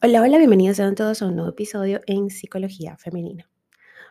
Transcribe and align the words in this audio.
Hola, 0.00 0.22
hola, 0.22 0.38
bienvenidos 0.38 0.76
sean 0.76 0.94
todos 0.94 1.22
a 1.22 1.26
un 1.26 1.34
nuevo 1.34 1.50
episodio 1.50 2.02
en 2.06 2.30
Psicología 2.30 2.96
Femenina. 2.98 3.50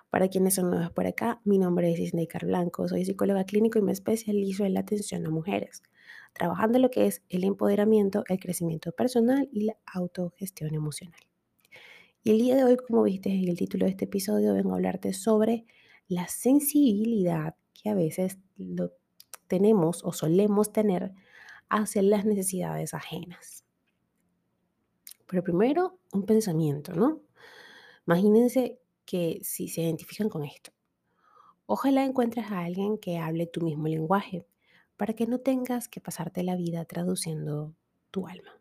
Para 0.10 0.28
quienes 0.28 0.56
son 0.56 0.70
nuevos 0.70 0.92
por 0.92 1.08
acá, 1.08 1.40
mi 1.46 1.58
nombre 1.60 1.90
es 1.90 1.98
Isnei 1.98 2.28
Blanco, 2.44 2.90
soy 2.90 3.06
psicóloga 3.06 3.46
clínico 3.46 3.80
y 3.80 3.82
me 3.82 3.94
especializo 3.94 4.66
en 4.66 4.74
la 4.74 4.82
atención 4.82 5.26
a 5.26 5.30
mujeres, 5.30 5.84
trabajando 6.34 6.78
lo 6.80 6.92
que 6.92 7.06
es 7.06 7.22
el 7.30 7.46
empoderamiento, 7.46 8.26
el 8.28 8.38
crecimiento 8.38 8.92
personal 8.92 9.48
y 9.50 9.64
la 9.64 9.78
autogestión 9.86 10.76
emocional. 10.76 11.22
Y 12.22 12.32
el 12.32 12.40
día 12.40 12.58
de 12.58 12.66
hoy, 12.66 12.76
como 12.76 13.04
viste 13.04 13.30
en 13.30 13.48
el 13.48 13.56
título 13.56 13.86
de 13.86 13.92
este 13.92 14.06
episodio, 14.06 14.56
vengo 14.56 14.74
a 14.74 14.76
hablarte 14.76 15.14
sobre 15.14 15.64
la 16.10 16.28
sensibilidad 16.28 17.56
que 17.74 17.88
a 17.88 17.96
veces 17.96 18.40
lo 18.58 18.92
tenemos 19.48 20.04
o 20.04 20.12
solemos 20.12 20.74
tener 20.74 21.14
hacia 21.70 22.02
las 22.02 22.26
necesidades 22.26 22.94
ajenas. 22.94 23.67
Pero 25.28 25.44
primero, 25.44 26.00
un 26.14 26.26
pensamiento, 26.26 26.94
¿no? 26.94 27.22
Imagínense 28.08 28.80
que 29.06 29.40
si 29.44 29.68
se 29.68 29.82
identifican 29.82 30.30
con 30.30 30.44
esto, 30.44 30.72
ojalá 31.66 32.06
encuentres 32.06 32.52
a 32.52 32.64
alguien 32.64 32.98
que 32.98 33.18
hable 33.18 33.48
tu 33.48 33.62
mismo 33.62 33.88
lenguaje 33.88 34.46
para 34.96 35.14
que 35.14 35.28
no 35.28 35.40
tengas 35.40 35.88
que 35.88 36.02
pasarte 36.02 36.44
la 36.44 36.56
vida 36.56 36.86
traduciendo 36.86 37.76
tu 38.12 38.28
alma. 38.28 38.60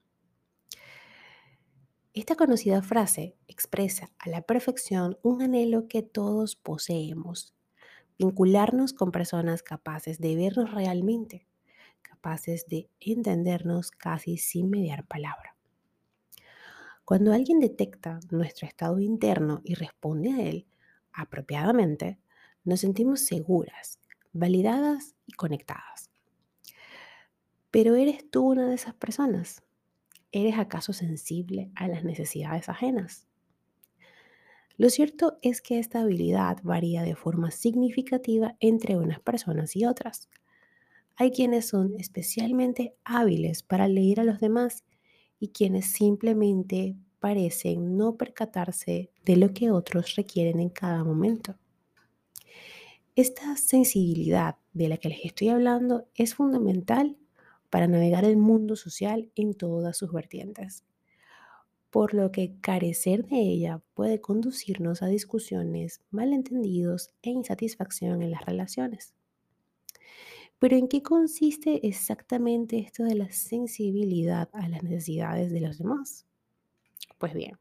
Esta 2.13 2.35
conocida 2.35 2.83
frase 2.83 3.37
expresa 3.47 4.11
a 4.19 4.31
la 4.31 4.43
perfección 4.43 5.19
un 5.23 5.43
anhelo 5.43 5.87
que 5.87 6.03
todos 6.03 6.57
poseemos, 6.57 7.55
vincularnos 8.19 8.93
con 8.93 9.13
personas 9.13 9.63
capaces 9.63 10.19
de 10.19 10.35
vernos 10.35 10.73
realmente, 10.73 11.47
capaces 12.03 12.67
de 12.69 12.89
entendernos 13.01 13.91
casi 13.91 14.39
sin 14.39 14.71
mediar 14.71 15.07
palabra. 15.07 15.56
Cuando 17.07 17.33
alguien 17.33 17.61
detecta 17.61 18.19
nuestro 18.33 18.67
estado 18.67 18.99
interno 18.99 19.61
y 19.63 19.75
responde 19.75 20.33
a 20.33 20.43
él 20.43 20.67
apropiadamente, 21.13 22.19
nos 22.65 22.81
sentimos 22.81 23.21
seguras, 23.21 24.01
validadas 24.33 25.15
y 25.25 25.35
conectadas. 25.35 26.11
Pero 27.71 27.95
¿eres 27.95 28.29
tú 28.29 28.49
una 28.51 28.69
de 28.69 28.75
esas 28.75 28.95
personas? 28.95 29.63
¿Eres 30.33 30.59
acaso 30.59 30.93
sensible 30.93 31.71
a 31.77 31.87
las 31.87 32.03
necesidades 32.03 32.69
ajenas? 32.69 33.29
Lo 34.77 34.91
cierto 34.91 35.39
es 35.43 35.63
que 35.63 35.79
esta 35.79 36.01
habilidad 36.01 36.59
varía 36.65 37.05
de 37.05 37.15
forma 37.15 37.53
significativa 37.53 38.57
entre 38.59 38.97
unas 38.97 39.21
personas 39.21 39.77
y 39.77 39.85
otras. 39.85 40.29
Hay 41.15 41.31
quienes 41.31 41.69
son 41.69 41.95
especialmente 42.01 42.97
hábiles 43.05 43.63
para 43.63 43.87
leer 43.87 44.19
a 44.19 44.25
los 44.25 44.41
demás 44.41 44.83
y 45.39 45.49
quienes 45.49 45.93
simplemente 45.93 46.97
parecen 47.21 47.97
no 47.97 48.17
percatarse 48.17 49.11
de 49.25 49.37
lo 49.37 49.53
que 49.53 49.71
otros 49.71 50.15
requieren 50.17 50.61
en 50.61 50.69
cada 50.69 51.05
momento. 51.05 51.57
Esta 53.15 53.57
sensibilidad 53.57 54.57
de 54.75 54.89
la 54.89 54.99
que 54.99 55.09
les 55.09 55.25
estoy 55.25 55.49
hablando 55.49 56.07
es 56.15 56.35
fundamental 56.35 57.17
para 57.71 57.89
navegar 57.89 58.25
el 58.25 58.37
mundo 58.37 58.77
social 58.77 59.31
en 59.35 59.55
todas 59.55 59.97
sus 59.97 60.13
vertientes, 60.13 60.85
por 61.91 62.15
lo 62.15 62.31
que 62.31 62.61
carecer 62.61 63.27
de 63.27 63.41
ella 63.41 63.83
puede 63.95 64.21
conducirnos 64.21 65.03
a 65.03 65.07
discusiones, 65.07 66.01
malentendidos 66.11 67.11
e 67.23 67.31
insatisfacción 67.31 68.23
en 68.23 68.31
las 68.31 68.45
relaciones. 68.45 69.15
Pero 70.59 70.77
¿en 70.77 70.89
qué 70.89 71.03
consiste 71.03 71.87
exactamente 71.87 72.79
esto 72.79 73.05
de 73.05 73.15
la 73.15 73.31
sensibilidad 73.31 74.49
a 74.53 74.69
las 74.69 74.83
necesidades 74.83 75.53
de 75.53 75.61
los 75.61 75.79
demás? 75.79 76.27
Pues 77.19 77.35
bien, 77.35 77.59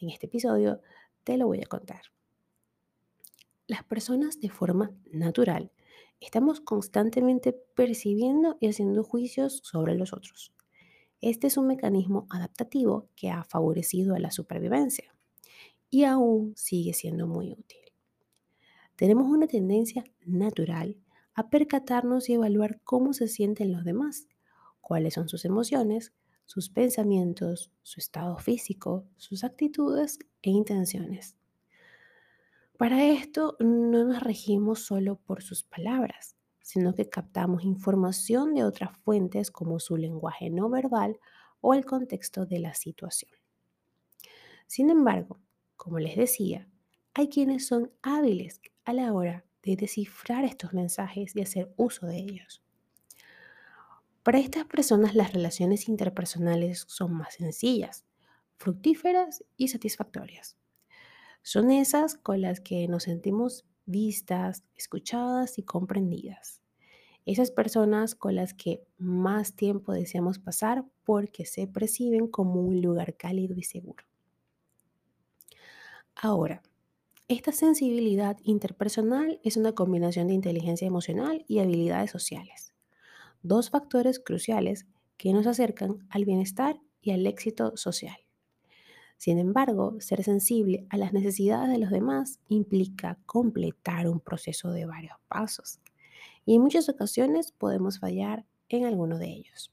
en 0.00 0.10
este 0.10 0.26
episodio 0.26 0.80
te 1.24 1.36
lo 1.36 1.46
voy 1.46 1.60
a 1.60 1.66
contar. 1.66 2.02
Las 3.66 3.84
personas 3.84 4.40
de 4.40 4.48
forma 4.48 4.92
natural 5.12 5.72
estamos 6.20 6.60
constantemente 6.60 7.52
percibiendo 7.52 8.56
y 8.60 8.68
haciendo 8.68 9.04
juicios 9.04 9.60
sobre 9.64 9.94
los 9.94 10.12
otros. 10.12 10.52
Este 11.20 11.48
es 11.48 11.56
un 11.56 11.66
mecanismo 11.66 12.26
adaptativo 12.30 13.08
que 13.16 13.30
ha 13.30 13.42
favorecido 13.44 14.14
a 14.14 14.20
la 14.20 14.30
supervivencia 14.30 15.14
y 15.90 16.04
aún 16.04 16.54
sigue 16.56 16.94
siendo 16.94 17.26
muy 17.26 17.52
útil. 17.52 17.80
Tenemos 18.96 19.28
una 19.28 19.46
tendencia 19.46 20.04
natural 20.24 20.96
a 21.38 21.50
percatarnos 21.50 22.28
y 22.28 22.32
evaluar 22.32 22.80
cómo 22.82 23.12
se 23.12 23.28
sienten 23.28 23.70
los 23.70 23.84
demás, 23.84 24.26
cuáles 24.80 25.14
son 25.14 25.28
sus 25.28 25.44
emociones, 25.44 26.12
sus 26.46 26.68
pensamientos, 26.68 27.70
su 27.84 28.00
estado 28.00 28.38
físico, 28.38 29.06
sus 29.18 29.44
actitudes 29.44 30.18
e 30.42 30.50
intenciones. 30.50 31.36
Para 32.76 33.06
esto 33.06 33.56
no 33.60 34.02
nos 34.04 34.20
regimos 34.20 34.80
solo 34.80 35.14
por 35.14 35.44
sus 35.44 35.62
palabras, 35.62 36.34
sino 36.60 36.92
que 36.92 37.08
captamos 37.08 37.62
información 37.62 38.52
de 38.54 38.64
otras 38.64 38.98
fuentes 38.98 39.52
como 39.52 39.78
su 39.78 39.96
lenguaje 39.96 40.50
no 40.50 40.68
verbal 40.68 41.20
o 41.60 41.72
el 41.72 41.84
contexto 41.84 42.46
de 42.46 42.58
la 42.58 42.74
situación. 42.74 43.30
Sin 44.66 44.90
embargo, 44.90 45.38
como 45.76 46.00
les 46.00 46.16
decía, 46.16 46.68
hay 47.14 47.28
quienes 47.28 47.68
son 47.68 47.92
hábiles 48.02 48.60
a 48.84 48.92
la 48.92 49.12
hora 49.12 49.44
de 49.62 49.76
descifrar 49.76 50.44
estos 50.44 50.72
mensajes 50.72 51.34
y 51.34 51.42
hacer 51.42 51.72
uso 51.76 52.06
de 52.06 52.18
ellos. 52.18 52.62
Para 54.22 54.38
estas 54.38 54.66
personas 54.66 55.14
las 55.14 55.32
relaciones 55.32 55.88
interpersonales 55.88 56.84
son 56.86 57.14
más 57.14 57.34
sencillas, 57.34 58.04
fructíferas 58.58 59.44
y 59.56 59.68
satisfactorias. 59.68 60.58
Son 61.42 61.70
esas 61.70 62.16
con 62.16 62.42
las 62.42 62.60
que 62.60 62.88
nos 62.88 63.04
sentimos 63.04 63.64
vistas, 63.86 64.64
escuchadas 64.74 65.58
y 65.58 65.62
comprendidas. 65.62 66.60
Esas 67.24 67.50
personas 67.50 68.14
con 68.14 68.34
las 68.34 68.54
que 68.54 68.82
más 68.98 69.54
tiempo 69.54 69.92
deseamos 69.92 70.38
pasar 70.38 70.84
porque 71.04 71.46
se 71.46 71.66
perciben 71.66 72.26
como 72.26 72.60
un 72.60 72.82
lugar 72.82 73.16
cálido 73.16 73.56
y 73.56 73.62
seguro. 73.62 74.04
Ahora, 76.14 76.62
esta 77.28 77.52
sensibilidad 77.52 78.38
interpersonal 78.42 79.38
es 79.44 79.58
una 79.58 79.74
combinación 79.74 80.28
de 80.28 80.34
inteligencia 80.34 80.86
emocional 80.86 81.44
y 81.46 81.58
habilidades 81.58 82.10
sociales, 82.10 82.72
dos 83.42 83.68
factores 83.68 84.18
cruciales 84.18 84.86
que 85.18 85.34
nos 85.34 85.46
acercan 85.46 86.06
al 86.08 86.24
bienestar 86.24 86.80
y 87.02 87.10
al 87.10 87.26
éxito 87.26 87.76
social. 87.76 88.16
Sin 89.18 89.38
embargo, 89.38 90.00
ser 90.00 90.24
sensible 90.24 90.86
a 90.88 90.96
las 90.96 91.12
necesidades 91.12 91.70
de 91.70 91.78
los 91.78 91.90
demás 91.90 92.40
implica 92.48 93.18
completar 93.26 94.08
un 94.08 94.20
proceso 94.20 94.70
de 94.70 94.86
varios 94.86 95.18
pasos 95.28 95.80
y 96.46 96.54
en 96.54 96.62
muchas 96.62 96.88
ocasiones 96.88 97.52
podemos 97.52 97.98
fallar 97.98 98.46
en 98.70 98.86
alguno 98.86 99.18
de 99.18 99.26
ellos. 99.26 99.70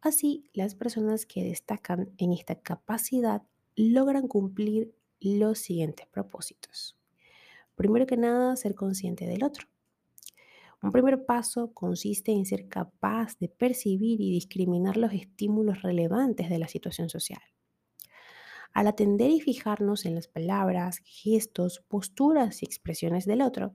Así, 0.00 0.50
las 0.52 0.74
personas 0.74 1.26
que 1.26 1.44
destacan 1.44 2.10
en 2.18 2.32
esta 2.32 2.56
capacidad 2.56 3.42
logran 3.76 4.26
cumplir 4.26 4.97
los 5.20 5.58
siguientes 5.58 6.06
propósitos. 6.06 6.96
Primero 7.74 8.06
que 8.06 8.16
nada, 8.16 8.56
ser 8.56 8.74
consciente 8.74 9.26
del 9.26 9.44
otro. 9.44 9.68
Un 10.82 10.92
primer 10.92 11.26
paso 11.26 11.72
consiste 11.74 12.32
en 12.32 12.46
ser 12.46 12.68
capaz 12.68 13.36
de 13.38 13.48
percibir 13.48 14.20
y 14.20 14.30
discriminar 14.30 14.96
los 14.96 15.12
estímulos 15.12 15.82
relevantes 15.82 16.48
de 16.48 16.58
la 16.58 16.68
situación 16.68 17.08
social. 17.08 17.42
Al 18.72 18.86
atender 18.86 19.30
y 19.30 19.40
fijarnos 19.40 20.04
en 20.06 20.14
las 20.14 20.28
palabras, 20.28 21.00
gestos, 21.04 21.82
posturas 21.88 22.62
y 22.62 22.66
expresiones 22.66 23.26
del 23.26 23.42
otro, 23.42 23.74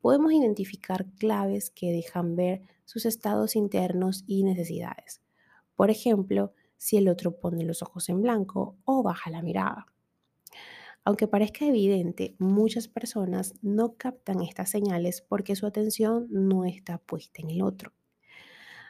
podemos 0.00 0.32
identificar 0.32 1.06
claves 1.18 1.70
que 1.70 1.92
dejan 1.92 2.34
ver 2.34 2.62
sus 2.84 3.06
estados 3.06 3.54
internos 3.54 4.24
y 4.26 4.42
necesidades. 4.42 5.22
Por 5.76 5.90
ejemplo, 5.90 6.54
si 6.76 6.96
el 6.96 7.08
otro 7.08 7.38
pone 7.38 7.62
los 7.62 7.82
ojos 7.82 8.08
en 8.08 8.20
blanco 8.20 8.76
o 8.84 9.04
baja 9.04 9.30
la 9.30 9.42
mirada. 9.42 9.91
Aunque 11.04 11.26
parezca 11.26 11.66
evidente, 11.66 12.36
muchas 12.38 12.86
personas 12.86 13.54
no 13.60 13.94
captan 13.96 14.40
estas 14.40 14.70
señales 14.70 15.20
porque 15.20 15.56
su 15.56 15.66
atención 15.66 16.28
no 16.30 16.64
está 16.64 16.98
puesta 16.98 17.42
en 17.42 17.50
el 17.50 17.62
otro. 17.62 17.92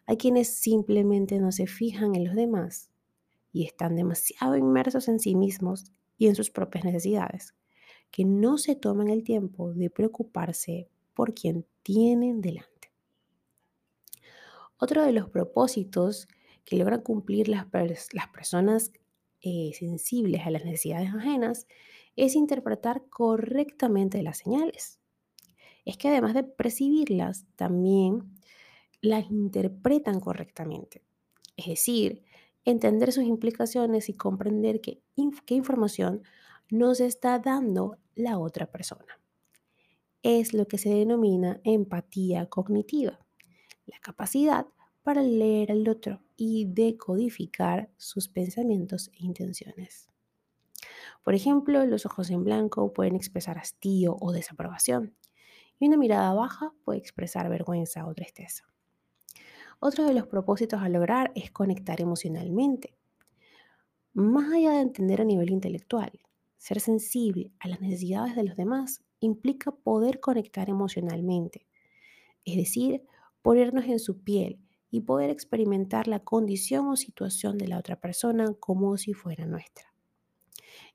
Hay 0.06 0.16
quienes 0.18 0.48
simplemente 0.48 1.38
no 1.38 1.52
se 1.52 1.66
fijan 1.66 2.14
en 2.14 2.24
los 2.24 2.34
demás 2.34 2.90
y 3.52 3.64
están 3.64 3.96
demasiado 3.96 4.56
inmersos 4.56 5.08
en 5.08 5.20
sí 5.20 5.34
mismos 5.34 5.84
y 6.18 6.26
en 6.26 6.34
sus 6.34 6.50
propias 6.50 6.84
necesidades, 6.84 7.54
que 8.10 8.24
no 8.24 8.58
se 8.58 8.76
toman 8.76 9.08
el 9.08 9.24
tiempo 9.24 9.72
de 9.72 9.88
preocuparse 9.88 10.88
por 11.14 11.34
quien 11.34 11.66
tienen 11.82 12.40
delante. 12.40 12.92
Otro 14.76 15.04
de 15.04 15.12
los 15.12 15.30
propósitos 15.30 16.28
que 16.64 16.76
logran 16.76 17.00
cumplir 17.00 17.48
las, 17.48 17.66
personas 18.32 18.92
eh, 19.40 19.70
sensibles 19.78 20.46
a 20.46 20.50
las 20.50 20.64
necesidades 20.64 21.08
ajenas 21.14 21.66
es 22.16 22.34
interpretar 22.34 23.04
correctamente 23.08 24.22
las 24.22 24.38
señales. 24.38 25.00
Es 25.84 25.96
que 25.96 26.08
además 26.08 26.34
de 26.34 26.44
percibirlas, 26.44 27.46
también 27.56 28.32
las 29.00 29.30
interpretan 29.30 30.20
correctamente. 30.20 31.02
Es 31.56 31.66
decir, 31.66 32.22
entender 32.64 33.12
sus 33.12 33.24
implicaciones 33.24 34.08
y 34.08 34.14
comprender 34.14 34.80
qué, 34.80 35.02
qué 35.46 35.54
información 35.54 36.22
nos 36.70 37.00
está 37.00 37.38
dando 37.38 37.98
la 38.14 38.38
otra 38.38 38.70
persona. 38.70 39.20
Es 40.22 40.54
lo 40.54 40.66
que 40.68 40.78
se 40.78 40.90
denomina 40.90 41.60
empatía 41.64 42.46
cognitiva, 42.46 43.18
la 43.86 43.98
capacidad 43.98 44.66
para 45.02 45.22
leer 45.22 45.72
al 45.72 45.88
otro 45.88 46.22
y 46.36 46.66
decodificar 46.66 47.90
sus 47.96 48.28
pensamientos 48.28 49.10
e 49.14 49.24
intenciones. 49.24 50.11
Por 51.22 51.34
ejemplo, 51.34 51.84
los 51.86 52.06
ojos 52.06 52.30
en 52.30 52.44
blanco 52.44 52.92
pueden 52.92 53.14
expresar 53.14 53.58
hastío 53.58 54.16
o 54.20 54.32
desaprobación 54.32 55.16
y 55.78 55.88
una 55.88 55.96
mirada 55.96 56.34
baja 56.34 56.72
puede 56.84 56.98
expresar 56.98 57.48
vergüenza 57.48 58.06
o 58.06 58.14
tristeza. 58.14 58.64
Otro 59.80 60.04
de 60.04 60.14
los 60.14 60.26
propósitos 60.26 60.80
a 60.80 60.88
lograr 60.88 61.32
es 61.34 61.50
conectar 61.50 62.00
emocionalmente. 62.00 62.96
Más 64.14 64.52
allá 64.52 64.72
de 64.72 64.80
entender 64.80 65.20
a 65.20 65.24
nivel 65.24 65.50
intelectual, 65.50 66.12
ser 66.56 66.80
sensible 66.80 67.52
a 67.58 67.68
las 67.68 67.80
necesidades 67.80 68.36
de 68.36 68.44
los 68.44 68.56
demás 68.56 69.02
implica 69.20 69.72
poder 69.72 70.20
conectar 70.20 70.68
emocionalmente, 70.68 71.66
es 72.44 72.56
decir, 72.56 73.04
ponernos 73.42 73.86
en 73.86 73.98
su 73.98 74.22
piel 74.22 74.60
y 74.90 75.00
poder 75.00 75.30
experimentar 75.30 76.06
la 76.06 76.20
condición 76.20 76.88
o 76.88 76.96
situación 76.96 77.58
de 77.58 77.68
la 77.68 77.78
otra 77.78 78.00
persona 78.00 78.54
como 78.60 78.96
si 78.96 79.14
fuera 79.14 79.46
nuestra. 79.46 79.91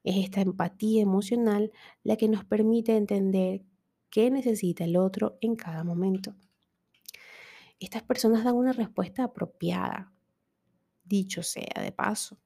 Es 0.04 0.18
esta 0.18 0.42
empatía 0.42 1.02
emocional 1.02 1.72
la 2.04 2.16
que 2.16 2.28
nos 2.28 2.46
permite 2.46 2.96
entender 2.96 3.64
qué 4.10 4.32
necesita 4.32 4.86
el 4.86 4.98
otro 4.98 5.38
en 5.42 5.56
cada 5.56 5.84
momento. 5.84 6.36
Estas 7.80 8.04
personas 8.04 8.44
dan 8.44 8.56
una 8.56 8.74
respuesta 8.74 9.24
apropiada, 9.24 10.12
dicho 11.04 11.44
sea 11.44 11.82
de 11.82 11.92
paso. 11.92 12.40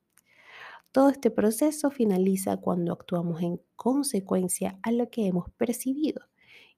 Todo 0.91 1.09
este 1.09 1.31
proceso 1.31 1.89
finaliza 1.89 2.57
cuando 2.57 2.91
actuamos 2.91 3.41
en 3.41 3.61
consecuencia 3.77 4.77
a 4.83 4.91
lo 4.91 5.09
que 5.09 5.27
hemos 5.27 5.49
percibido 5.51 6.27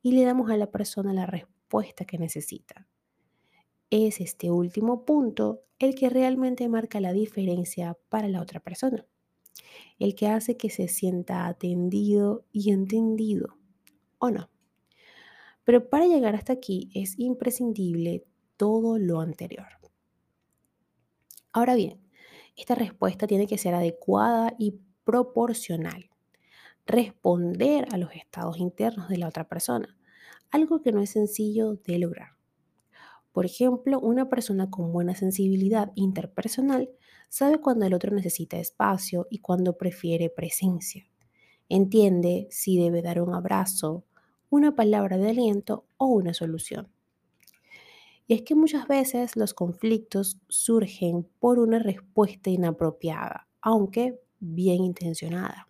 y 0.03 0.11
le 0.11 0.23
damos 0.23 0.51
a 0.51 0.57
la 0.57 0.69
persona 0.69 1.13
la 1.13 1.25
respuesta 1.25 2.05
que 2.05 2.19
necesita. 2.19 2.87
Es 3.89 4.21
este 4.21 4.51
último 4.51 5.05
punto 5.05 5.63
el 5.79 5.95
que 5.95 6.09
realmente 6.09 6.69
marca 6.69 6.99
la 6.99 7.13
diferencia 7.13 7.97
para 8.09 8.27
la 8.27 8.41
otra 8.41 8.59
persona, 8.59 9.05
el 9.99 10.15
que 10.15 10.27
hace 10.27 10.57
que 10.57 10.69
se 10.69 10.87
sienta 10.87 11.47
atendido 11.47 12.45
y 12.51 12.71
entendido, 12.71 13.57
¿o 14.19 14.31
no? 14.31 14.49
Pero 15.63 15.89
para 15.89 16.07
llegar 16.07 16.35
hasta 16.35 16.53
aquí 16.53 16.89
es 16.93 17.17
imprescindible 17.19 18.25
todo 18.57 18.97
lo 18.97 19.21
anterior. 19.21 19.67
Ahora 21.51 21.75
bien, 21.75 22.01
esta 22.55 22.75
respuesta 22.75 23.27
tiene 23.27 23.47
que 23.47 23.57
ser 23.57 23.73
adecuada 23.73 24.53
y 24.57 24.79
proporcional. 25.03 26.09
Responder 26.85 27.87
a 27.91 27.97
los 27.97 28.11
estados 28.13 28.57
internos 28.57 29.07
de 29.07 29.17
la 29.17 29.27
otra 29.27 29.47
persona, 29.47 29.97
algo 30.51 30.81
que 30.81 30.91
no 30.91 31.01
es 31.01 31.11
sencillo 31.11 31.75
de 31.75 31.99
lograr. 31.99 32.31
Por 33.33 33.45
ejemplo, 33.45 33.99
una 33.99 34.29
persona 34.29 34.69
con 34.69 34.93
buena 34.93 35.15
sensibilidad 35.15 35.91
interpersonal 35.95 36.89
sabe 37.29 37.59
cuando 37.59 37.85
el 37.85 37.95
otro 37.95 38.13
necesita 38.15 38.57
espacio 38.57 39.27
y 39.29 39.39
cuando 39.39 39.75
prefiere 39.75 40.29
presencia. 40.29 41.05
Entiende 41.67 42.47
si 42.51 42.77
debe 42.77 43.01
dar 43.01 43.19
un 43.19 43.33
abrazo, 43.33 44.05
una 44.51 44.75
palabra 44.75 45.17
de 45.17 45.31
aliento 45.31 45.85
o 45.97 46.05
una 46.05 46.35
solución. 46.35 46.89
Y 48.27 48.35
es 48.35 48.43
que 48.43 48.53
muchas 48.53 48.87
veces 48.87 49.35
los 49.35 49.55
conflictos 49.55 50.39
surgen 50.47 51.27
por 51.39 51.57
una 51.57 51.79
respuesta 51.79 52.51
inapropiada, 52.51 53.47
aunque 53.61 54.21
bien 54.39 54.83
intencionada. 54.83 55.67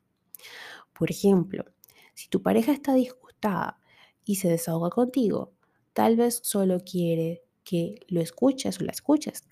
Por 0.94 1.10
ejemplo, 1.10 1.66
si 2.14 2.28
tu 2.28 2.42
pareja 2.42 2.74
está 2.74 2.94
disgustada 2.94 3.80
y 4.26 4.36
se 4.36 4.50
desahoga 4.50 4.90
contigo, 4.90 5.54
tal 5.94 6.18
vez 6.18 6.42
solo 6.44 6.80
quiere 6.80 7.43
que 7.64 7.96
lo 8.08 8.22
escuches 8.22 8.80
o 8.80 8.84
la 8.84 8.92
escuches, 8.92 9.44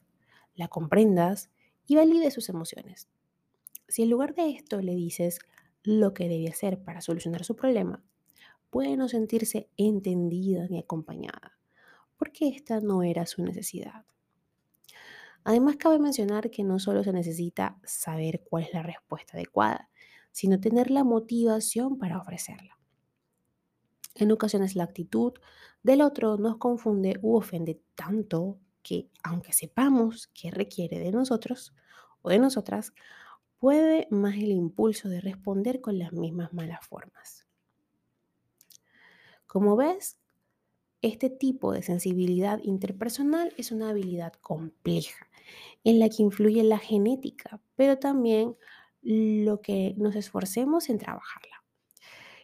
la 0.56 0.68
comprendas 0.68 1.50
y 1.88 1.96
valide 1.96 2.32
sus 2.32 2.50
emociones. 2.50 3.08
Si 3.88 4.04
en 4.04 4.10
lugar 4.10 4.36
de 4.36 4.50
esto 4.50 4.82
le 4.82 4.96
dices 4.96 5.40
lo 5.84 6.14
que 6.14 6.30
debe 6.30 6.50
hacer 6.50 6.84
para 6.84 7.02
solucionar 7.02 7.44
su 7.44 7.56
problema, 7.56 8.04
puede 8.70 8.96
no 8.98 9.10
sentirse 9.10 9.70
entendida 9.78 10.68
ni 10.70 10.80
acompañada, 10.80 11.58
porque 12.18 12.48
esta 12.48 12.80
no 12.80 13.04
era 13.04 13.26
su 13.26 13.44
necesidad. 13.44 14.06
Además, 15.44 15.78
cabe 15.78 16.00
mencionar 16.00 16.52
que 16.52 16.64
no 16.64 16.80
solo 16.80 17.04
se 17.04 17.14
necesita 17.14 17.80
saber 17.84 18.44
cuál 18.48 18.64
es 18.64 18.74
la 18.74 18.84
respuesta 18.84 19.34
adecuada, 19.38 19.90
sino 20.32 20.60
tener 20.60 20.92
la 20.92 21.04
motivación 21.04 21.98
para 21.98 22.20
ofrecerla. 22.20 22.78
En 24.22 24.32
ocasiones 24.32 24.76
la 24.76 24.84
actitud 24.84 25.34
del 25.82 26.04
otro 26.04 26.38
nos 26.38 26.58
confunde 26.58 27.18
u 27.24 27.36
ofende 27.36 27.82
tanto 27.96 28.60
que, 28.84 29.10
aunque 29.24 29.52
sepamos 29.52 30.28
que 30.28 30.52
requiere 30.52 31.00
de 31.00 31.12
nosotros 31.12 31.74
o 32.22 32.30
de 32.30 32.38
nosotras, 32.38 32.94
puede 33.58 34.08
más 34.12 34.36
el 34.36 34.52
impulso 34.52 35.10
de 35.10 35.22
responder 35.22 35.82
con 35.82 35.98
las 35.98 36.14
mismas 36.14 36.54
malas 36.54 36.86
formas. 36.86 37.48
Como 39.48 39.76
ves, 39.76 40.20
este 41.02 41.32
tipo 41.32 41.74
de 41.74 41.82
sensibilidad 41.82 42.60
interpersonal 42.62 43.52
es 43.58 43.72
una 43.72 43.90
habilidad 43.90 44.34
compleja 44.34 45.32
en 45.84 45.98
la 45.98 46.10
que 46.10 46.22
influye 46.22 46.62
la 46.64 46.78
genética, 46.78 47.60
pero 47.76 47.98
también 47.98 48.56
lo 49.02 49.62
que 49.62 49.96
nos 49.98 50.16
esforcemos 50.16 50.92
en 50.92 51.00
trabajarla. 51.00 51.51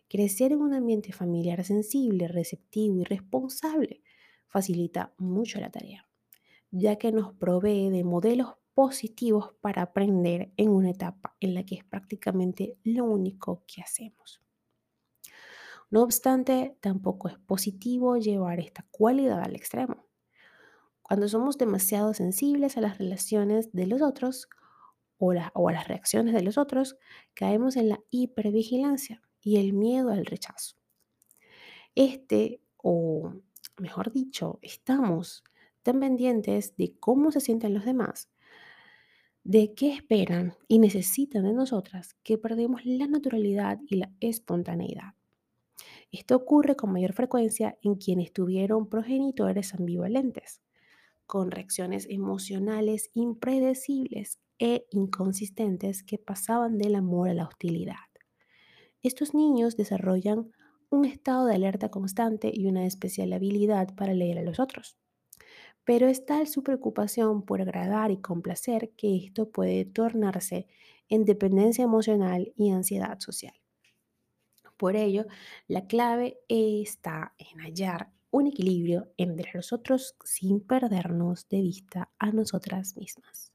Crecer 0.10 0.54
en 0.54 0.62
un 0.62 0.74
ambiente 0.74 1.12
familiar 1.12 1.64
sensible, 1.66 2.28
receptivo 2.30 3.02
y 3.02 3.04
responsable 3.04 4.04
facilita 4.48 5.14
mucho 5.18 5.60
la 5.60 5.70
tarea, 5.70 6.08
ya 6.72 6.96
que 6.96 7.12
nos 7.12 7.34
provee 7.34 7.90
de 7.90 8.04
modelos 8.06 8.56
positivos 8.74 9.54
para 9.60 9.82
aprender 9.82 10.54
en 10.56 10.70
una 10.70 10.92
etapa 10.92 11.36
en 11.40 11.54
la 11.54 11.66
que 11.66 11.76
es 11.76 11.84
prácticamente 11.84 12.78
lo 12.84 13.04
único 13.04 13.64
que 13.68 13.82
hacemos. 13.82 14.42
No 15.90 16.04
obstante, 16.04 16.78
tampoco 16.80 17.28
es 17.28 17.38
positivo 17.40 18.18
llevar 18.18 18.60
esta 18.60 18.86
cualidad 18.92 19.42
al 19.42 19.56
extremo. 19.56 20.06
Cuando 21.02 21.28
somos 21.28 21.58
demasiado 21.58 22.14
sensibles 22.14 22.78
a 22.78 22.82
las 22.82 22.98
relaciones 22.98 23.72
de 23.74 23.88
los 23.88 24.02
otros 24.02 24.48
o, 25.18 25.34
o 25.54 25.70
a 25.70 25.72
las 25.72 25.88
reacciones 25.88 26.34
de 26.34 26.44
los 26.44 26.58
otros, 26.58 26.98
caemos 27.34 27.78
en 27.78 27.90
la 27.90 28.00
hipervigilancia, 28.10 29.27
y 29.48 29.56
el 29.56 29.72
miedo 29.72 30.10
al 30.10 30.26
rechazo. 30.26 30.76
Este, 31.96 32.60
o 32.76 33.34
mejor 33.78 34.12
dicho, 34.12 34.60
estamos 34.62 35.42
tan 35.84 36.02
pendientes 36.02 36.76
de 36.76 36.98
cómo 37.00 37.32
se 37.32 37.40
sienten 37.40 37.74
los 37.74 37.86
demás, 37.86 38.30
de 39.46 39.74
qué 39.74 39.94
esperan 39.94 40.56
y 40.68 40.80
necesitan 40.80 41.44
de 41.44 41.54
nosotras, 41.54 42.18
que 42.24 42.38
perdemos 42.38 42.86
la 42.86 43.08
naturalidad 43.08 43.80
y 43.88 43.96
la 43.96 44.12
espontaneidad. 44.20 45.14
Esto 46.12 46.36
ocurre 46.36 46.76
con 46.76 46.92
mayor 46.92 47.14
frecuencia 47.14 47.78
en 47.82 47.96
quienes 47.96 48.34
tuvieron 48.34 48.90
progenitores 48.90 49.74
ambivalentes, 49.74 50.60
con 51.26 51.52
reacciones 51.52 52.06
emocionales 52.10 53.12
impredecibles 53.14 54.40
e 54.60 54.88
inconsistentes 54.92 56.04
que 56.04 56.18
pasaban 56.18 56.78
del 56.78 56.96
amor 56.96 57.30
a 57.30 57.34
la 57.34 57.46
hostilidad. 57.46 57.96
Estos 59.08 59.34
niños 59.34 59.78
desarrollan 59.78 60.52
un 60.90 61.06
estado 61.06 61.46
de 61.46 61.56
alerta 61.56 61.88
constante 61.88 62.52
y 62.54 62.68
una 62.68 62.86
especial 62.86 63.32
habilidad 63.32 63.96
para 63.96 64.14
leer 64.14 64.38
a 64.38 64.44
los 64.44 64.60
otros. 64.60 64.98
Pero 65.86 66.10
es 66.10 66.26
tal 66.26 66.46
su 66.46 66.62
preocupación 66.62 67.44
por 67.44 67.62
agradar 67.62 68.12
y 68.12 68.18
complacer 68.18 68.92
que 68.98 69.16
esto 69.16 69.50
puede 69.50 69.86
tornarse 69.86 70.68
en 71.08 71.24
dependencia 71.24 71.86
emocional 71.86 72.52
y 72.58 72.72
ansiedad 72.72 73.18
social. 73.22 73.54
Por 74.76 74.98
ello, 74.98 75.26
la 75.70 75.88
clave 75.88 76.40
está 76.50 77.34
en 77.38 77.62
hallar 77.62 78.12
un 78.30 78.48
equilibrio 78.48 79.08
entre 79.16 79.52
los 79.54 79.72
otros 79.72 80.18
sin 80.26 80.60
perdernos 80.60 81.48
de 81.48 81.62
vista 81.62 82.10
a 82.20 82.34
nosotras 82.34 82.98
mismas. 82.98 83.54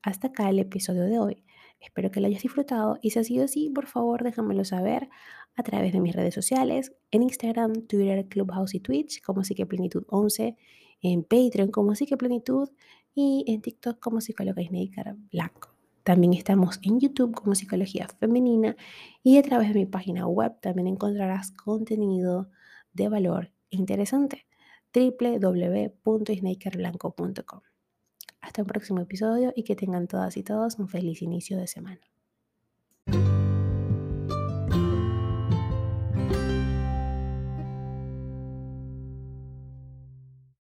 Hasta 0.00 0.28
acá 0.28 0.48
el 0.48 0.58
episodio 0.58 1.02
de 1.02 1.18
hoy. 1.18 1.44
Espero 1.82 2.10
que 2.10 2.20
lo 2.20 2.28
hayas 2.28 2.42
disfrutado 2.42 2.98
y 3.02 3.10
si 3.10 3.18
ha 3.18 3.24
sido 3.24 3.44
así, 3.44 3.70
por 3.70 3.86
favor 3.86 4.22
déjamelo 4.22 4.64
saber 4.64 5.08
a 5.56 5.62
través 5.62 5.92
de 5.92 6.00
mis 6.00 6.14
redes 6.14 6.34
sociales, 6.34 6.92
en 7.10 7.22
Instagram, 7.22 7.86
Twitter, 7.86 8.26
Clubhouse 8.28 8.74
y 8.74 8.80
Twitch 8.80 9.22
como 9.22 9.44
Psiqueplenitud 9.44 10.04
11, 10.08 10.56
en 11.02 11.24
Patreon 11.24 11.70
como 11.70 11.94
Psiqueplenitud 11.94 12.70
y 13.14 13.44
en 13.48 13.60
TikTok 13.60 13.98
como 13.98 14.20
Psicóloga 14.20 14.62
Snaker 14.62 15.14
Blanco. 15.30 15.70
También 16.04 16.32
estamos 16.32 16.80
en 16.82 17.00
YouTube 17.00 17.34
como 17.34 17.54
Psicología 17.54 18.08
Femenina 18.18 18.76
y 19.22 19.38
a 19.38 19.42
través 19.42 19.68
de 19.68 19.74
mi 19.74 19.86
página 19.86 20.26
web 20.26 20.58
también 20.60 20.88
encontrarás 20.88 21.52
contenido 21.52 22.50
de 22.92 23.08
valor 23.08 23.52
interesante 23.70 24.44
www.snakerblanco.com. 24.94 27.71
Hasta 28.42 28.60
un 28.60 28.68
próximo 28.68 29.00
episodio 29.00 29.52
y 29.56 29.64
que 29.64 29.76
tengan 29.76 30.06
todas 30.06 30.36
y 30.36 30.42
todos 30.42 30.78
un 30.78 30.88
feliz 30.88 31.22
inicio 31.22 31.56
de 31.56 31.66
semana. 31.66 32.11